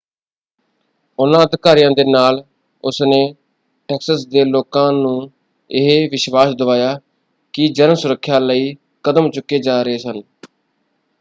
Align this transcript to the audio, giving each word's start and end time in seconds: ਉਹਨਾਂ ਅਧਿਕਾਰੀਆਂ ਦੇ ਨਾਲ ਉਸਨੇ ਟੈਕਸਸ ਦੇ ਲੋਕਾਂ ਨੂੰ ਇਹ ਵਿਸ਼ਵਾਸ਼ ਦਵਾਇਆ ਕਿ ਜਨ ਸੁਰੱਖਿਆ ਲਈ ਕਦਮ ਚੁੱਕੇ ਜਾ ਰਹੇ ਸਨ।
ਉਹਨਾਂ 1.19 1.41
ਅਧਿਕਾਰੀਆਂ 1.43 1.89
ਦੇ 1.91 2.03
ਨਾਲ 2.03 2.43
ਉਸਨੇ 2.83 3.19
ਟੈਕਸਸ 3.89 4.25
ਦੇ 4.27 4.45
ਲੋਕਾਂ 4.45 4.91
ਨੂੰ 4.91 5.31
ਇਹ 5.69 6.09
ਵਿਸ਼ਵਾਸ਼ 6.09 6.55
ਦਵਾਇਆ 6.55 6.99
ਕਿ 7.53 7.67
ਜਨ 7.67 7.93
ਸੁਰੱਖਿਆ 7.95 8.39
ਲਈ 8.39 8.75
ਕਦਮ 9.03 9.29
ਚੁੱਕੇ 9.31 9.59
ਜਾ 9.59 9.81
ਰਹੇ 9.83 9.97
ਸਨ। 9.97 10.21